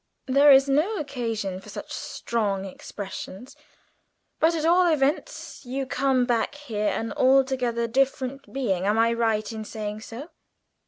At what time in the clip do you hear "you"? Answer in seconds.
5.63-5.85